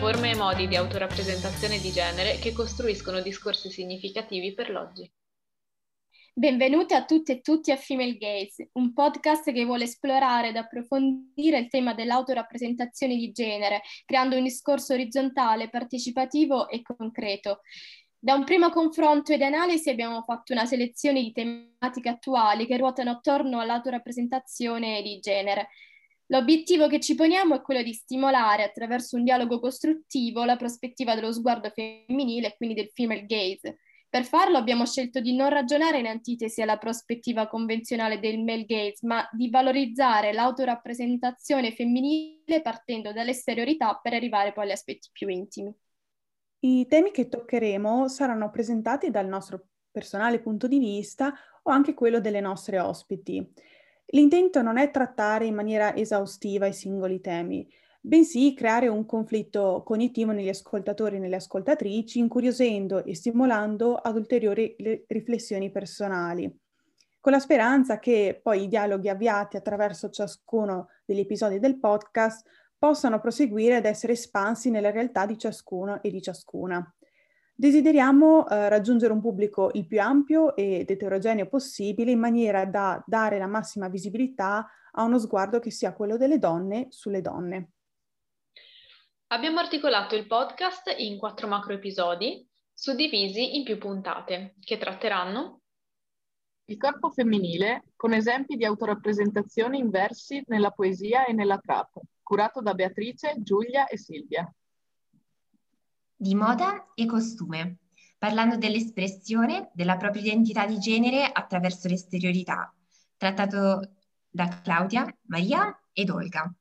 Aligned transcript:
forme 0.00 0.30
e 0.30 0.34
modi 0.34 0.66
di 0.66 0.76
autorappresentazione 0.76 1.78
di 1.78 1.90
genere 1.92 2.38
che 2.38 2.54
costruiscono 2.54 3.20
discorsi 3.20 3.68
significativi 3.68 4.54
per 4.54 4.70
l'oggi. 4.70 5.06
Benvenuti 6.32 6.94
a 6.94 7.04
tutte 7.04 7.32
e 7.32 7.40
tutti 7.42 7.70
a 7.70 7.76
Female 7.76 8.16
Gaze, 8.16 8.70
un 8.72 8.94
podcast 8.94 9.52
che 9.52 9.62
vuole 9.66 9.84
esplorare 9.84 10.48
ed 10.48 10.56
approfondire 10.56 11.58
il 11.58 11.68
tema 11.68 11.92
dell'autorappresentazione 11.92 13.14
di 13.14 13.30
genere, 13.30 13.82
creando 14.06 14.38
un 14.38 14.44
discorso 14.44 14.94
orizzontale, 14.94 15.68
partecipativo 15.68 16.70
e 16.70 16.80
concreto. 16.80 17.60
Da 18.18 18.32
un 18.32 18.44
primo 18.44 18.70
confronto 18.70 19.34
ed 19.34 19.42
analisi 19.42 19.90
abbiamo 19.90 20.22
fatto 20.22 20.54
una 20.54 20.64
selezione 20.64 21.20
di 21.20 21.32
tematiche 21.32 22.08
attuali 22.08 22.64
che 22.64 22.78
ruotano 22.78 23.10
attorno 23.10 23.60
all'autorappresentazione 23.60 25.02
di 25.02 25.18
genere. 25.20 25.68
L'obiettivo 26.30 26.86
che 26.86 27.00
ci 27.00 27.16
poniamo 27.16 27.56
è 27.56 27.60
quello 27.60 27.82
di 27.82 27.92
stimolare 27.92 28.62
attraverso 28.62 29.16
un 29.16 29.24
dialogo 29.24 29.58
costruttivo 29.58 30.44
la 30.44 30.56
prospettiva 30.56 31.16
dello 31.16 31.32
sguardo 31.32 31.70
femminile 31.70 32.48
e 32.48 32.56
quindi 32.56 32.76
del 32.76 32.90
female 32.94 33.26
gaze. 33.26 33.78
Per 34.08 34.24
farlo 34.24 34.56
abbiamo 34.56 34.86
scelto 34.86 35.20
di 35.20 35.34
non 35.34 35.48
ragionare 35.48 35.98
in 35.98 36.06
antitesi 36.06 36.62
alla 36.62 36.78
prospettiva 36.78 37.48
convenzionale 37.48 38.20
del 38.20 38.38
male 38.44 38.64
gaze, 38.64 39.04
ma 39.06 39.28
di 39.32 39.50
valorizzare 39.50 40.32
l'autorappresentazione 40.32 41.72
femminile 41.72 42.60
partendo 42.62 43.12
dall'esteriorità 43.12 43.98
per 44.00 44.14
arrivare 44.14 44.52
poi 44.52 44.64
agli 44.64 44.72
aspetti 44.72 45.08
più 45.10 45.26
intimi. 45.28 45.74
I 46.60 46.86
temi 46.86 47.10
che 47.10 47.28
toccheremo 47.28 48.06
saranno 48.06 48.50
presentati 48.50 49.10
dal 49.10 49.26
nostro 49.26 49.66
personale 49.90 50.40
punto 50.40 50.68
di 50.68 50.78
vista 50.78 51.34
o 51.62 51.70
anche 51.72 51.94
quello 51.94 52.20
delle 52.20 52.40
nostre 52.40 52.78
ospiti. 52.78 53.44
L'intento 54.12 54.60
non 54.62 54.76
è 54.76 54.90
trattare 54.90 55.46
in 55.46 55.54
maniera 55.54 55.94
esaustiva 55.94 56.66
i 56.66 56.72
singoli 56.72 57.20
temi, 57.20 57.68
bensì 58.00 58.54
creare 58.54 58.88
un 58.88 59.06
conflitto 59.06 59.82
cognitivo 59.84 60.32
negli 60.32 60.48
ascoltatori 60.48 61.16
e 61.16 61.18
nelle 61.20 61.36
ascoltatrici, 61.36 62.18
incuriosendo 62.18 63.04
e 63.04 63.14
stimolando 63.14 63.94
ad 63.94 64.16
ulteriori 64.16 64.74
riflessioni 65.06 65.70
personali, 65.70 66.52
con 67.20 67.32
la 67.32 67.38
speranza 67.38 67.98
che 68.00 68.40
poi 68.42 68.64
i 68.64 68.68
dialoghi 68.68 69.08
avviati 69.08 69.56
attraverso 69.56 70.10
ciascuno 70.10 70.88
degli 71.04 71.20
episodi 71.20 71.60
del 71.60 71.78
podcast 71.78 72.48
possano 72.76 73.20
proseguire 73.20 73.76
ed 73.76 73.84
essere 73.84 74.14
espansi 74.14 74.70
nella 74.70 74.90
realtà 74.90 75.26
di 75.26 75.38
ciascuno 75.38 76.02
e 76.02 76.10
di 76.10 76.22
ciascuna. 76.22 76.94
Desideriamo 77.60 78.48
eh, 78.48 78.70
raggiungere 78.70 79.12
un 79.12 79.20
pubblico 79.20 79.70
il 79.74 79.86
più 79.86 80.00
ampio 80.00 80.56
ed 80.56 80.88
eterogeneo 80.88 81.46
possibile 81.46 82.10
in 82.10 82.18
maniera 82.18 82.64
da 82.64 83.04
dare 83.06 83.36
la 83.36 83.46
massima 83.46 83.88
visibilità 83.88 84.66
a 84.92 85.02
uno 85.02 85.18
sguardo 85.18 85.58
che 85.58 85.70
sia 85.70 85.92
quello 85.92 86.16
delle 86.16 86.38
donne 86.38 86.86
sulle 86.88 87.20
donne. 87.20 87.72
Abbiamo 89.26 89.58
articolato 89.58 90.16
il 90.16 90.26
podcast 90.26 90.90
in 90.96 91.18
quattro 91.18 91.48
macro 91.48 91.74
episodi, 91.74 92.48
suddivisi 92.72 93.58
in 93.58 93.64
più 93.64 93.76
puntate, 93.76 94.54
che 94.58 94.78
tratteranno 94.78 95.60
il 96.64 96.78
corpo 96.78 97.10
femminile 97.10 97.90
con 97.94 98.14
esempi 98.14 98.56
di 98.56 98.64
autorappresentazione 98.64 99.76
in 99.76 99.90
versi 99.90 100.42
nella 100.46 100.70
poesia 100.70 101.26
e 101.26 101.34
nella 101.34 101.58
trap, 101.58 101.92
curato 102.22 102.62
da 102.62 102.72
Beatrice, 102.72 103.34
Giulia 103.42 103.86
e 103.86 103.98
Silvia 103.98 104.50
di 106.20 106.34
moda 106.34 106.92
e 106.94 107.06
costume, 107.06 107.78
parlando 108.18 108.58
dell'espressione 108.58 109.70
della 109.72 109.96
propria 109.96 110.20
identità 110.20 110.66
di 110.66 110.78
genere 110.78 111.24
attraverso 111.24 111.88
l'esteriorità, 111.88 112.70
trattato 113.16 113.94
da 114.28 114.60
Claudia, 114.62 115.06
Maria 115.28 115.74
ed 115.94 116.10
Olga. 116.10 116.52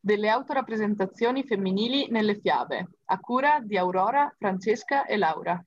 Delle 0.00 0.30
autorappresentazioni 0.30 1.44
femminili 1.44 2.08
nelle 2.08 2.40
fiabe, 2.40 2.88
a 3.04 3.20
cura 3.20 3.60
di 3.60 3.76
Aurora, 3.76 4.34
Francesca 4.38 5.04
e 5.04 5.18
Laura. 5.18 5.62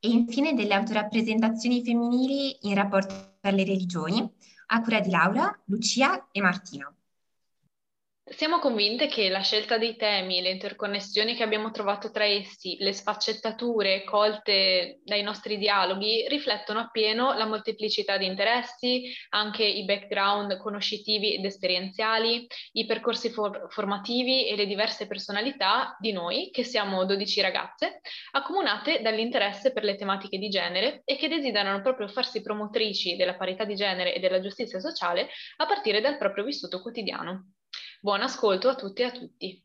E 0.00 0.08
infine 0.08 0.54
delle 0.54 0.74
autorappresentazioni 0.74 1.84
femminili 1.84 2.66
in 2.66 2.74
rapporto 2.74 3.38
alle 3.42 3.62
religioni, 3.62 4.28
a 4.66 4.80
cura 4.80 4.98
di 4.98 5.10
Laura, 5.10 5.56
Lucia 5.66 6.30
e 6.32 6.40
Martina. 6.40 6.92
Siamo 8.28 8.58
convinte 8.58 9.06
che 9.06 9.28
la 9.28 9.40
scelta 9.40 9.78
dei 9.78 9.94
temi, 9.94 10.42
le 10.42 10.50
interconnessioni 10.50 11.36
che 11.36 11.44
abbiamo 11.44 11.70
trovato 11.70 12.10
tra 12.10 12.24
essi, 12.24 12.76
le 12.80 12.92
sfaccettature 12.92 14.02
colte 14.02 14.98
dai 15.04 15.22
nostri 15.22 15.56
dialoghi 15.58 16.26
riflettono 16.26 16.80
appieno 16.80 17.34
la 17.34 17.46
molteplicità 17.46 18.18
di 18.18 18.26
interessi, 18.26 19.14
anche 19.28 19.62
i 19.64 19.84
background 19.84 20.56
conoscitivi 20.56 21.34
ed 21.34 21.44
esperienziali, 21.44 22.44
i 22.72 22.84
percorsi 22.84 23.30
for- 23.30 23.68
formativi 23.68 24.48
e 24.48 24.56
le 24.56 24.66
diverse 24.66 25.06
personalità 25.06 25.96
di 26.00 26.10
noi, 26.10 26.50
che 26.50 26.64
siamo 26.64 27.04
12 27.04 27.40
ragazze, 27.42 28.00
accomunate 28.32 29.02
dall'interesse 29.02 29.72
per 29.72 29.84
le 29.84 29.94
tematiche 29.94 30.38
di 30.38 30.48
genere 30.48 31.02
e 31.04 31.14
che 31.14 31.28
desiderano 31.28 31.80
proprio 31.80 32.08
farsi 32.08 32.42
promotrici 32.42 33.14
della 33.14 33.36
parità 33.36 33.64
di 33.64 33.76
genere 33.76 34.12
e 34.16 34.18
della 34.18 34.40
giustizia 34.40 34.80
sociale 34.80 35.28
a 35.58 35.66
partire 35.66 36.00
dal 36.00 36.18
proprio 36.18 36.42
vissuto 36.42 36.82
quotidiano. 36.82 37.52
Buon 38.00 38.22
ascolto 38.22 38.68
a 38.68 38.74
tutti 38.74 39.02
e 39.02 39.04
a 39.04 39.10
tutti. 39.10 39.62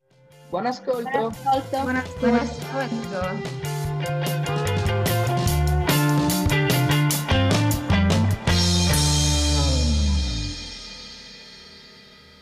Buon 0.49 0.65
ascolto. 0.65 1.09
Buon 1.09 1.31
ascolto. 1.31 1.81
Buon 1.81 1.95
ascolto. 1.95 2.19
Buon 2.19 2.35
ascolto. 2.35 3.70